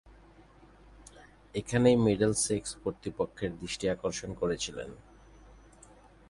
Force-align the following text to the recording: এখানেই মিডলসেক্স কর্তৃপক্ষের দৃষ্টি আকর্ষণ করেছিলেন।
এখানেই 1.55 1.97
মিডলসেক্স 2.05 2.71
কর্তৃপক্ষের 2.83 3.51
দৃষ্টি 3.57 3.85
আকর্ষণ 3.89 4.31
করেছিলেন। 4.33 4.89